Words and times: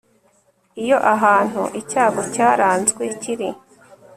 iyo 0.83 0.97
ahantu 1.13 1.61
icyago 1.81 2.21
cyaranzwe 2.33 3.03
kiri 3.21 3.49